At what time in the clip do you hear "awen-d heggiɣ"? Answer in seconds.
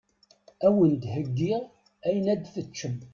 0.65-1.61